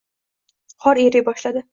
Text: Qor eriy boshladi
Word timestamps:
Qor 0.85 1.01
eriy 1.03 1.23
boshladi 1.29 1.65